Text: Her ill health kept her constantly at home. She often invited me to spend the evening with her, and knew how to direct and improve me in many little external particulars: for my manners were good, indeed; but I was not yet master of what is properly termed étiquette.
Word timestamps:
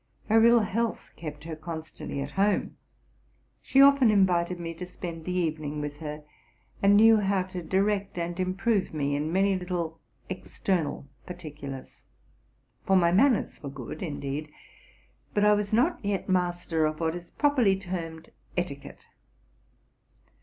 Her 0.29 0.43
ill 0.43 0.61
health 0.61 1.11
kept 1.15 1.43
her 1.43 1.55
constantly 1.55 2.21
at 2.21 2.31
home. 2.31 2.75
She 3.61 3.79
often 3.83 4.09
invited 4.09 4.59
me 4.59 4.73
to 4.73 4.85
spend 4.87 5.25
the 5.25 5.31
evening 5.33 5.79
with 5.79 5.97
her, 5.97 6.23
and 6.81 6.97
knew 6.97 7.17
how 7.17 7.43
to 7.43 7.61
direct 7.61 8.17
and 8.17 8.39
improve 8.39 8.95
me 8.95 9.15
in 9.15 9.31
many 9.31 9.55
little 9.55 9.99
external 10.27 11.07
particulars: 11.27 12.01
for 12.83 12.95
my 12.95 13.11
manners 13.11 13.61
were 13.61 13.69
good, 13.69 14.01
indeed; 14.01 14.51
but 15.35 15.45
I 15.45 15.53
was 15.53 15.71
not 15.71 16.03
yet 16.03 16.27
master 16.27 16.87
of 16.87 16.99
what 16.99 17.13
is 17.13 17.29
properly 17.29 17.77
termed 17.77 18.31
étiquette. 18.57 19.05